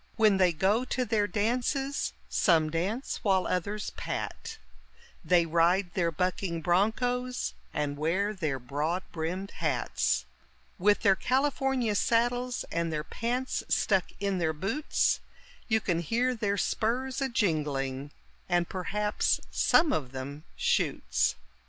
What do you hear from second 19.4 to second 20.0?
some